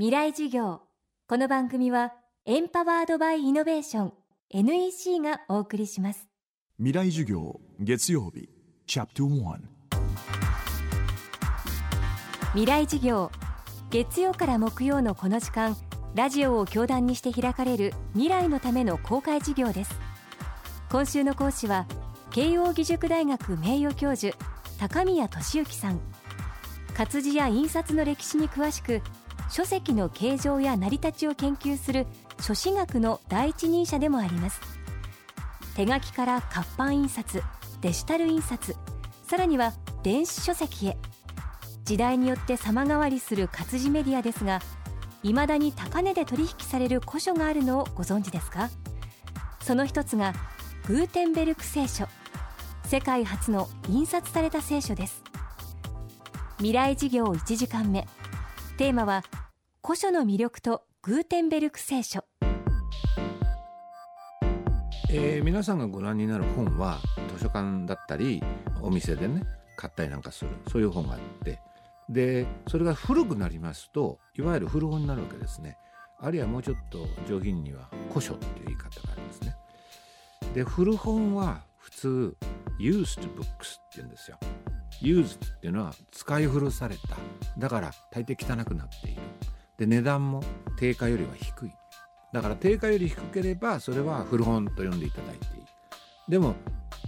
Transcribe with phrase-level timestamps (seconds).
[0.00, 0.80] 未来授業。
[1.28, 2.14] この番組は
[2.46, 4.12] エンパワードバイイノベーション
[4.48, 6.26] NEC がお送りします。
[6.78, 8.48] 未来授業月曜日
[8.86, 9.58] チャプト1
[12.54, 13.30] 未来授業
[13.90, 15.76] 月曜から木曜のこの時間
[16.14, 19.94] ラジオを教壇にして開かれる未来のための公開授業です。
[20.90, 21.86] 今週の講師は
[22.30, 24.34] 慶應義塾大学名誉教授
[24.78, 26.00] 高宮俊之さん。
[26.96, 29.02] 活字や印刷の歴史に詳しく
[29.50, 32.06] 書籍の形状や成り立ちを研究する
[32.40, 34.60] 書史学の第一人者でもあります。
[35.74, 37.42] 手書きから活版印刷
[37.80, 38.76] デジタル印刷
[39.26, 39.72] さらには
[40.02, 40.96] 電子書籍へ。
[41.84, 44.60] 時代によって様変わりする活字メディアですが
[45.24, 48.70] いまだに高値で取引される古書があるのをご存知ですか？
[49.62, 50.32] その一つが
[50.86, 52.06] グーテンベルク聖書。
[52.84, 55.22] 世界初の印刷された聖書です。
[56.58, 58.06] 未来事業1時間目。
[58.76, 59.22] テーマは
[59.90, 62.24] 古書の魅力とグーテンベルク聖書。
[65.10, 67.00] えー、皆さんがご覧になる本は
[67.36, 68.40] 図書館だったり
[68.82, 69.42] お店でね
[69.76, 71.58] 買ったりなんかするそういう本があって。
[72.08, 75.76] でそれが古くなりますといわゆる古本になるわけですね。
[76.20, 79.56] あるいはもうちょっと上品には古書っていう言い方がありますね。
[80.54, 82.36] で古本は普通
[82.78, 84.38] used books って言うんですよ。
[85.02, 87.16] used っていうのは使い古された。
[87.58, 89.22] だから大抵汚くなっている。
[89.80, 90.42] で値段も
[90.76, 91.72] 定価よりは低い。
[92.34, 95.62] だから定価より低ければそれは古本と呼んでいただいていい。
[96.28, 96.54] でも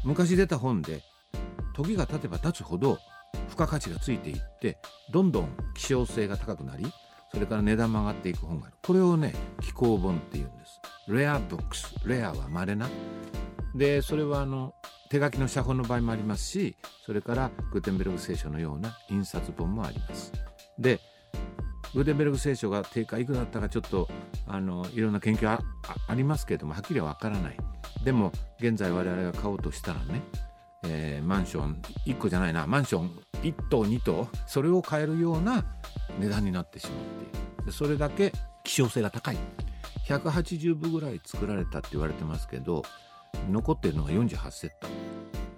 [0.04, 1.02] 昔出た本で
[1.74, 2.98] 時が経てば経つほど
[3.50, 4.78] 付加価値がついていって
[5.12, 6.86] どんどん希少性が高くなり
[7.30, 8.76] それから値段も上がっていく本がある。
[8.82, 10.80] これをね気候本っていうんです。
[11.08, 12.88] レアブックスレアは稀な。
[13.74, 14.72] でそれはあの
[15.10, 20.32] 手書きの写本の場合もありますしそれからグーテンベルグ聖書のような印刷本もあります。
[20.78, 21.00] で
[21.94, 24.08] グーテンベルグ聖書が定価いくらだったかちょっと
[24.46, 25.60] あのいろんな研究あ
[26.08, 27.56] ありますけれどもはっきりはわからない。
[28.04, 30.22] でも現在我々が買おうとしたらね、
[30.84, 33.10] えー、マンション1個じゃないなマンション
[33.42, 35.64] 1棟2棟それを買えるような
[36.18, 36.96] 値段になってしまっ
[37.30, 37.66] ている。
[37.66, 38.32] でそれだけ
[38.64, 39.36] 希少性が高い。
[40.08, 42.82] 180部ぐらい作られたって言われてますけど
[43.48, 44.88] 残ってるのが48セット。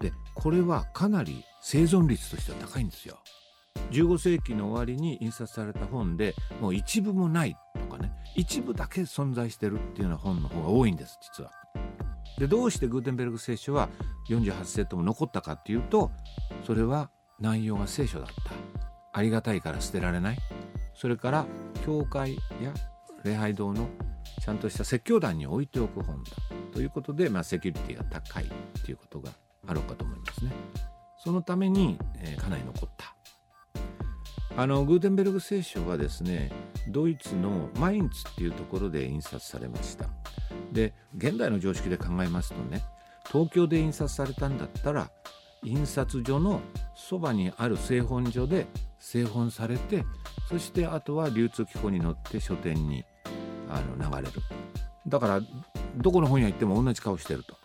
[0.01, 3.19] でこれはかなり生存率としては高いんですよ。
[3.91, 8.13] 15世紀の終わりに印刷された本でもう一部もないとかね。
[8.37, 11.51] 一部だけ存在してるっていうような本の方が多いんです実は。
[12.39, 13.89] でどうしてグーテンベルグ聖書は
[14.29, 16.11] 48セットも残ったかっていうと
[16.67, 18.35] それは内容が聖書だった。
[19.17, 20.39] ありがたいから捨てられない。
[20.95, 21.47] それから
[21.85, 22.73] 教会や
[23.25, 23.89] 礼拝堂の
[24.43, 26.31] ちゃんとした説教団に置いておく本だ。
[26.73, 28.51] ということで、まあ、セキュリティが高い
[28.85, 29.31] ということが
[29.67, 30.53] あろうかと思いますね。
[31.19, 33.14] そのために、えー、かなり残った。
[34.57, 36.51] あのグーテンベルグ聖書はですね
[36.89, 40.07] ドイツのマインツっていうところで印刷されました。
[40.73, 42.83] で現代の常識で考えますとね
[43.31, 45.11] 東京で印刷されたんだったら
[45.65, 46.61] 印刷所の
[46.95, 48.67] そばにある製本所で
[48.99, 50.05] 製本されて
[50.49, 53.05] そしてあとは流通機構に乗って書店に
[53.69, 54.41] あの流れる。
[55.07, 55.41] だから
[55.97, 57.57] どこの本屋行っても同じ顔してると。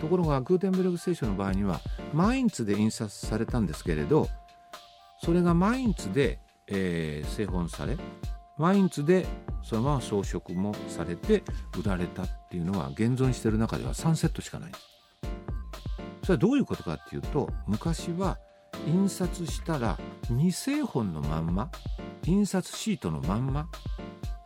[0.00, 1.80] ところがグーテンベルグ聖書の場合には
[2.12, 4.28] マインツで印刷されたんですけれど
[5.24, 7.96] それがマインツで、えー、製本され
[8.58, 9.26] マインツで
[9.62, 11.42] そのまま装飾もされて
[11.78, 14.72] 売られたっていうのは現存している中では3セットしかない。
[16.22, 18.38] それはどういうことかっていうと昔は
[18.86, 21.70] 印刷したら未製本のまんま
[22.24, 23.68] 印刷シートのまんま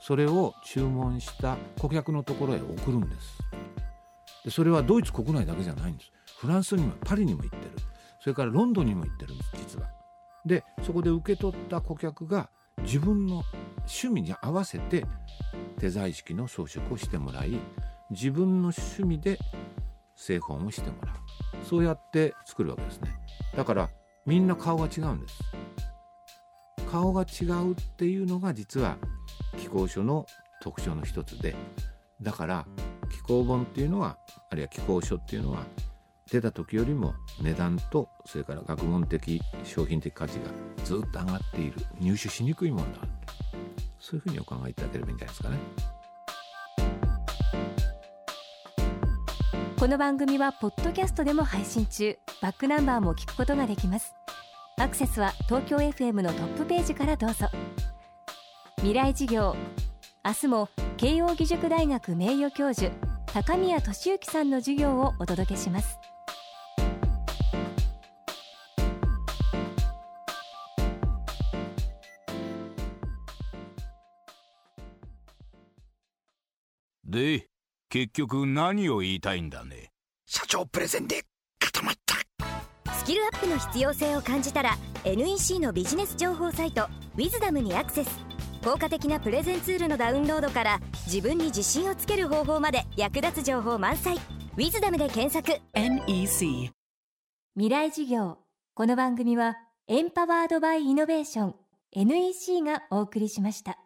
[0.01, 3.39] それを注文した顧客のところへ送るんです。
[4.45, 6.13] でそれはドイツ国内だけじゃないんです。
[6.39, 7.73] フランスにもパリにも行ってる。
[8.21, 9.96] それからロンドンにも行ってるんです実は。
[10.47, 12.49] でそこで受け取った顧客が
[12.83, 13.43] 自分の
[13.81, 15.05] 趣味に合わせて
[15.79, 17.59] 手在式の装飾をしてもらい
[18.11, 19.39] 自分の趣味で
[20.15, 21.17] 製本をしてもらう。
[21.65, 23.11] そうやって作るわけですね。
[23.57, 23.91] だから
[24.25, 25.41] みんな顔が違うんです。
[26.91, 28.97] 顔が違うっていうのが実は
[29.59, 30.27] 気候書の
[30.63, 31.57] 特徴の一つで
[32.23, 32.67] だから
[33.11, 34.17] 気候本っていうのは
[34.51, 35.65] あるいは気候書っていうのは
[36.31, 40.51] 出た時よりも値段とそれから学問的商品的価値が
[40.85, 41.75] ずっと上がっている。
[42.01, 43.01] 入手しにくいものだ。
[44.01, 45.59] そういうふうにお考えいただければいいんじゃないですかね。
[49.79, 52.19] この番組はポッドキャストでも配信中。
[52.43, 54.15] バックナンバーも聞くことができます。
[54.79, 57.47] アクセスは東京 FM のトップページからどうぞ。
[58.79, 59.55] 未来事業
[60.25, 62.93] 明日も慶應義塾大学名誉教授
[63.27, 65.99] 高宮俊之さんの授業をお届けします。
[77.07, 77.47] で
[77.89, 79.91] 結局何を言いたいんだね？
[80.27, 81.23] 社長プレゼンで
[81.61, 82.93] 固まった。
[82.93, 88.11] スキルアップの必要性を感じたら NEC のビジネス情報サイト「ウィズダムにアクセス。
[88.65, 94.17] 効果的なプレゼンツールのダウンロードから自分に自信をつける方法まで役立つ情報満載
[94.57, 95.61] 「ウィズダムで検索。
[95.75, 96.73] NEC
[97.55, 98.39] 未来事業。
[98.75, 99.57] この番組は
[99.87, 101.55] エンパワードバイイノベーション
[101.93, 103.79] NEC がお送りしました